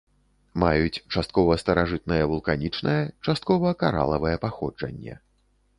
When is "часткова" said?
1.15-1.57, 3.29-3.77